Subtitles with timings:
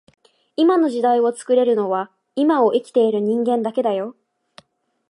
[0.55, 4.15] 今の時代を作れるのは今を生きている人間だけだよ